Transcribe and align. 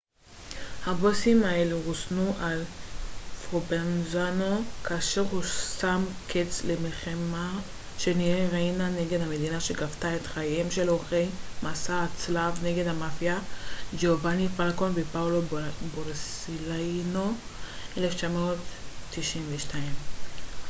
הבוסים 0.85 1.43
האלו 1.43 1.79
רוסנו 1.85 2.33
על 2.39 2.55
ידי 2.61 2.65
פרובנזאנו 3.49 4.61
כאשר 4.83 5.21
הוא 5.31 5.43
שם 5.77 6.05
קץ 6.27 6.61
למלחמה 6.67 7.59
שניהל 7.97 8.49
ריינה 8.51 8.89
נגד 8.89 9.21
המדינה 9.21 9.59
שגבתה 9.59 10.15
את 10.15 10.27
חייהם 10.27 10.71
של 10.71 10.89
עורכי 10.89 11.25
מסע 11.63 12.03
הצלב 12.03 12.59
נגד 12.63 12.87
המאפיה 12.87 13.39
ג'ובאני 13.99 14.47
פלקון 14.57 14.91
ופאולו 14.95 15.41
בורסלינו 15.95 17.33
ב-1992 17.99 19.73